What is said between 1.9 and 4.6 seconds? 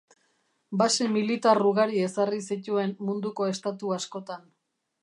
ezarri zituen munduko estatu askotan.